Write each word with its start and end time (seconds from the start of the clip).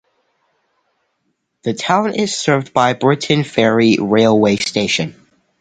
The 1.61 1.75
town 1.75 2.15
is 2.15 2.35
served 2.35 2.73
by 2.73 2.93
Briton 2.93 3.43
Ferry 3.43 3.97
railway 3.99 4.55
station. 4.55 5.15